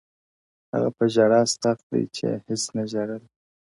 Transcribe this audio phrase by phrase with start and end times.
[0.71, 3.31] •هغه په ژړا ستغ دی چي يې هيڅ نه ژړل ـ